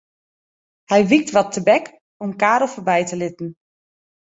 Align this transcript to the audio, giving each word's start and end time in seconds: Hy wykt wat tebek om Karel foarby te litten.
Hy 0.91 1.01
wykt 1.09 1.33
wat 1.35 1.49
tebek 1.55 1.85
om 2.23 2.31
Karel 2.41 2.69
foarby 2.73 2.99
te 3.09 3.15
litten. 3.21 3.49